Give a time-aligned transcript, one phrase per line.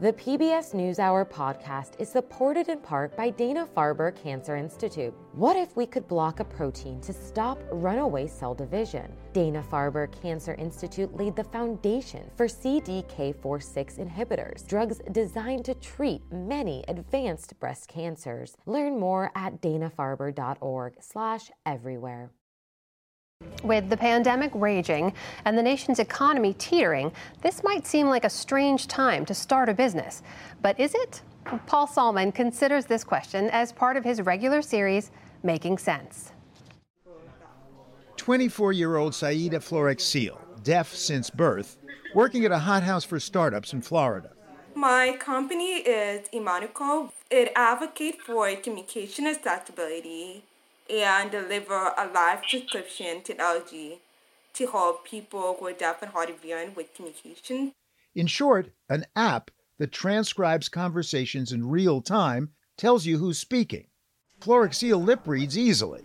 [0.00, 5.12] The PBS NewsHour podcast is supported in part by Dana Farber Cancer Institute.
[5.32, 9.12] What if we could block a protein to stop runaway cell division?
[9.32, 16.84] Dana Farber Cancer Institute laid the foundation for CDK4/6 inhibitors, drugs designed to treat many
[16.86, 18.56] advanced breast cancers.
[18.66, 22.30] Learn more at danafarber.org/everywhere.
[23.64, 25.12] With the pandemic raging
[25.44, 27.12] and the nation's economy teetering,
[27.42, 30.22] this might seem like a strange time to start a business.
[30.62, 31.22] But is it?
[31.66, 35.10] Paul Solman considers this question as part of his regular series,
[35.42, 36.32] Making Sense.
[38.16, 41.78] 24 year old Saida Florexiel, deaf since birth,
[42.14, 44.30] working at a hothouse for startups in Florida.
[44.74, 47.10] My company is Imanico.
[47.30, 50.44] It advocates for communication accessibility
[50.90, 54.00] and deliver a live transcription technology
[54.54, 57.72] to help people who are deaf and hard of hearing with communication.
[58.14, 63.86] In short, an app that transcribes conversations in real time tells you who's speaking.
[64.40, 66.02] Florexiel lip reads easily.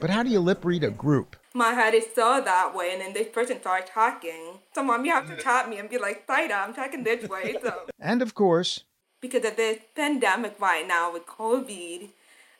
[0.00, 1.36] But how do you lip read a group?
[1.54, 4.58] My head is so that way, and then this person starts talking.
[4.74, 7.56] So, mom, you have to tap me and be like, Saida, I'm talking this way.
[7.62, 7.86] So.
[7.98, 8.84] And of course,
[9.20, 12.10] because of this pandemic right now with COVID,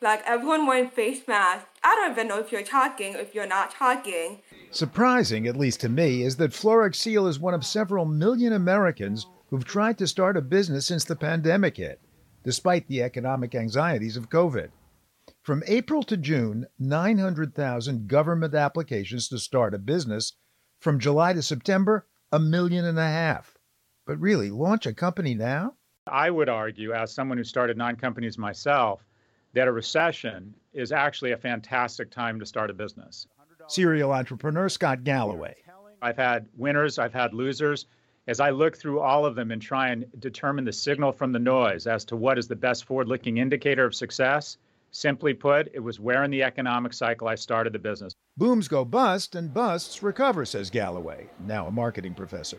[0.00, 1.68] like everyone wearing face masks.
[1.82, 4.42] I don't even know if you're talking or if you're not talking.
[4.70, 9.64] Surprising, at least to me, is that Florexiel is one of several million Americans who've
[9.64, 12.00] tried to start a business since the pandemic hit,
[12.44, 14.70] despite the economic anxieties of COVID.
[15.42, 20.32] From April to June, 900,000 government applications to start a business.
[20.80, 23.56] From July to September, a million and a half.
[24.06, 25.74] But really, launch a company now?
[26.06, 29.05] I would argue, as someone who started nine companies myself,
[29.56, 33.26] that a recession is actually a fantastic time to start a business.
[33.68, 35.56] Serial entrepreneur Scott Galloway.
[36.02, 37.86] I've had winners, I've had losers.
[38.28, 41.38] As I look through all of them and try and determine the signal from the
[41.38, 44.58] noise as to what is the best forward looking indicator of success,
[44.90, 48.12] simply put, it was where in the economic cycle I started the business.
[48.36, 52.58] Booms go bust and busts recover, says Galloway, now a marketing professor.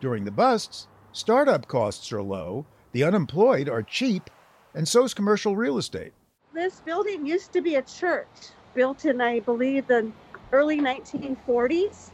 [0.00, 4.30] During the busts, startup costs are low, the unemployed are cheap,
[4.74, 6.14] and so's commercial real estate.
[6.52, 8.26] This building used to be a church
[8.74, 10.10] built in, I believe, the
[10.50, 12.10] early 1940s.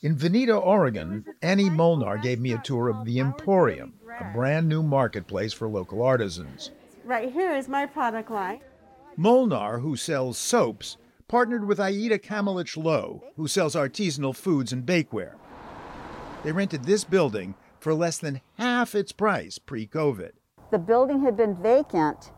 [0.00, 4.82] In Veneta, Oregon, Annie Molnar gave me a tour of the Emporium, a brand new
[4.82, 6.70] marketplace for local artisans.
[7.04, 8.60] Right here is my product line.
[9.16, 10.96] Molnar, who sells soaps,
[11.28, 15.34] partnered with Aida Kamilich Lowe, who sells artisanal foods and bakeware.
[16.42, 20.32] They rented this building for less than half its price pre COVID.
[20.70, 22.32] The building had been vacant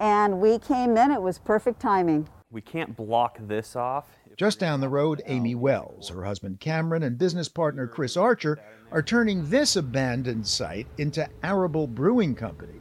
[0.00, 1.10] and we came in.
[1.10, 2.28] It was perfect timing.
[2.50, 4.06] We can't block this off.
[4.36, 8.58] Just down the road, Amy Wells, her husband Cameron, and business partner Chris Archer
[8.92, 12.80] are turning this abandoned site into Arable Brewing Company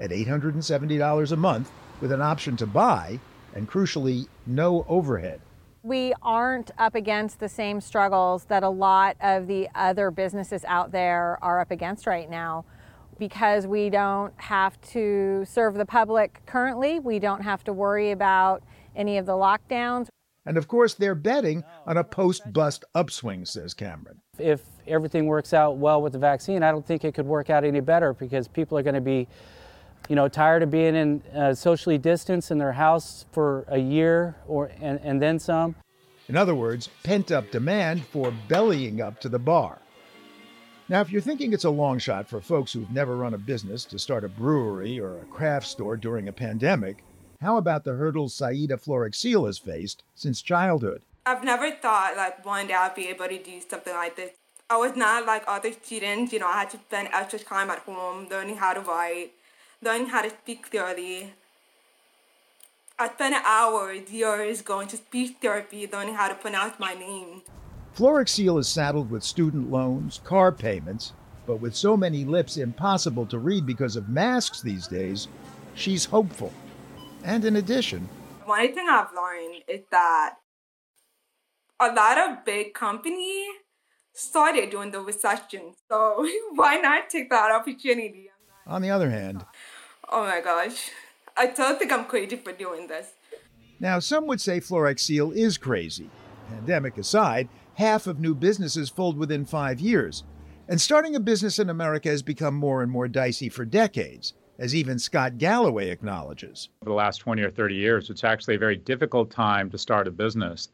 [0.00, 3.18] at $870 a month with an option to buy
[3.54, 5.40] and, crucially, no overhead.
[5.82, 10.90] We aren't up against the same struggles that a lot of the other businesses out
[10.90, 12.64] there are up against right now
[13.18, 16.98] because we don't have to serve the public currently.
[17.00, 18.62] We don't have to worry about
[18.94, 20.08] any of the lockdowns.
[20.46, 24.20] And of course, they're betting on a post bust upswing, says Cameron.
[24.38, 27.64] If everything works out well with the vaccine, I don't think it could work out
[27.64, 29.26] any better because people are going to be,
[30.08, 34.36] you know, tired of being in uh, socially distanced in their house for a year
[34.46, 35.74] or and, and then some.
[36.28, 39.78] In other words, pent up demand for bellying up to the bar.
[40.88, 43.84] Now, if you're thinking it's a long shot for folks who've never run a business
[43.86, 47.02] to start a brewery or a craft store during a pandemic,
[47.40, 51.02] how about the hurdles Saida Florexiel has faced since childhood?
[51.26, 54.30] I've never thought like one day I'd be able to do something like this.
[54.70, 57.80] I was not like other students, you know, I had to spend extra time at
[57.80, 59.32] home learning how to write,
[59.82, 61.34] learning how to speak clearly.
[62.96, 67.42] I spent hours, years going to speech therapy, learning how to pronounce my name.
[67.96, 71.14] Florexiel is saddled with student loans, car payments,
[71.46, 75.28] but with so many lips impossible to read because of masks these days,
[75.74, 76.52] she's hopeful.
[77.24, 78.06] And in addition,
[78.44, 80.34] one thing I've learned is that
[81.80, 83.46] a lot of big companies
[84.12, 85.72] started during the recession.
[85.90, 88.28] So why not take that opportunity?
[88.66, 89.46] On the other hand,
[90.10, 90.90] oh my gosh,
[91.34, 93.14] I don't think I'm crazy for doing this.
[93.80, 96.10] Now, some would say Florexiel is crazy.
[96.50, 100.24] Pandemic aside, half of new businesses fold within five years.
[100.66, 104.74] And starting a business in America has become more and more dicey for decades, as
[104.74, 106.70] even Scott Galloway acknowledges.
[106.80, 110.08] For the last 20 or 30 years, it's actually a very difficult time to start
[110.08, 110.68] a business.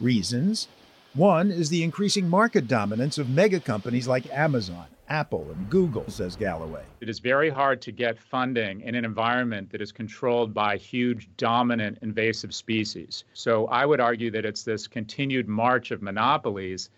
[0.00, 0.68] Reasons
[1.14, 4.86] one is the increasing market dominance of mega companies like Amazon.
[5.08, 6.82] Apple and Google, says Galloway.
[7.00, 11.28] It is very hard to get funding in an environment that is controlled by huge,
[11.36, 13.24] dominant, invasive species.
[13.34, 16.90] So I would argue that it's this continued march of monopolies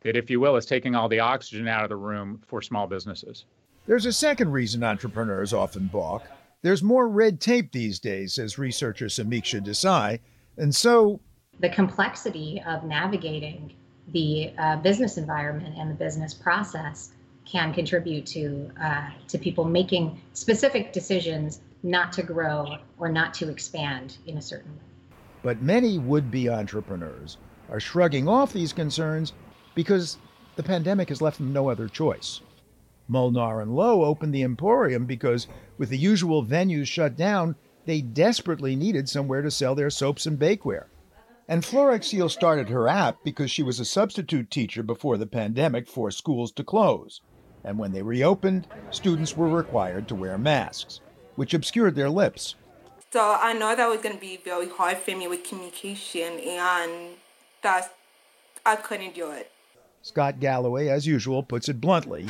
[0.00, 2.86] that, if you will, is taking all the oxygen out of the room for small
[2.86, 3.44] businesses.
[3.86, 6.24] There's a second reason entrepreneurs often balk.
[6.62, 10.20] There's more red tape these days, says researcher Sameeksha Desai,
[10.56, 11.20] and so
[11.60, 13.74] the complexity of navigating
[14.08, 17.12] the uh, business environment and the business process
[17.44, 23.50] can contribute to uh, to people making specific decisions not to grow or not to
[23.50, 24.82] expand in a certain way.
[25.42, 27.36] But many would-be entrepreneurs
[27.68, 29.34] are shrugging off these concerns
[29.74, 30.16] because
[30.56, 32.40] the pandemic has left them no other choice.
[33.08, 35.46] Molnar and Lowe opened the Emporium because,
[35.76, 40.38] with the usual venues shut down, they desperately needed somewhere to sell their soaps and
[40.38, 40.86] bakeware.
[41.46, 46.16] And Florexiel started her app because she was a substitute teacher before the pandemic forced
[46.16, 47.20] schools to close.
[47.64, 51.00] And when they reopened, students were required to wear masks,
[51.36, 52.54] which obscured their lips.
[53.10, 57.14] So I know that was going to be very hard for me with communication, and
[57.62, 57.94] that
[58.66, 59.50] I couldn't do it.
[60.02, 62.26] Scott Galloway, as usual, puts it bluntly.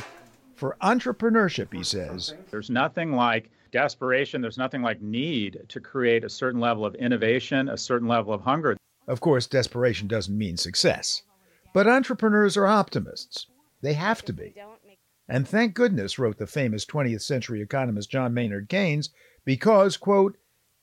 [0.55, 6.29] For entrepreneurship, he says, there's nothing like desperation, there's nothing like need to create a
[6.29, 8.77] certain level of innovation, a certain level of hunger.
[9.07, 11.23] Of course, desperation doesn't mean success.
[11.73, 13.47] But entrepreneurs are optimists.
[13.81, 14.55] They have to be.
[15.27, 19.09] And thank goodness, wrote the famous 20th century economist John Maynard Keynes,
[19.43, 20.37] because, quote,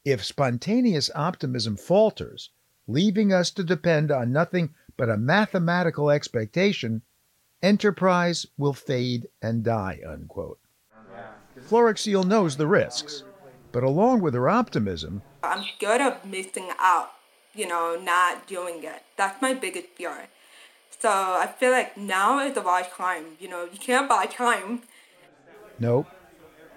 [0.04, 2.50] if spontaneous optimism falters,
[2.88, 7.02] leaving us to depend on nothing but a mathematical expectation,
[7.62, 10.58] enterprise will fade and die, unquote.
[11.68, 13.22] Florexiel knows the risks,
[13.70, 17.10] but along with her optimism, I'm scared of missing out
[17.54, 19.02] you know, not doing it.
[19.16, 20.28] That's my biggest fear.
[20.98, 23.36] So I feel like now is the right time.
[23.40, 24.82] You know, you can't buy time.
[25.78, 26.06] No,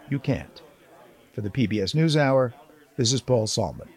[0.10, 0.62] you can't.
[1.34, 2.54] For the PBS NewsHour,
[2.98, 3.90] this is Paul Solman.